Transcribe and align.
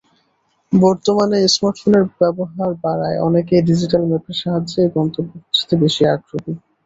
বর্তমানে 0.71 1.37
স্মার্টফোনের 1.47 2.05
ব্যবহার 2.13 2.71
বাড়ায় 2.83 3.17
অনেকেই 3.27 3.65
ডিজিটাল 3.69 4.03
ম্যাপের 4.09 4.35
সাহায্যেই 4.41 4.93
গন্তব্য 4.95 5.31
খুঁজতে 5.43 5.73
বেশি 5.83 6.03
আগ্রহী। 6.07 6.53